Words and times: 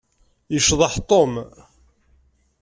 Yecḍeḥ 0.53 0.93
Tom. 1.09 1.33